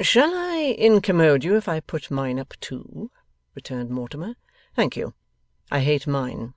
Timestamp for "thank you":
4.74-5.12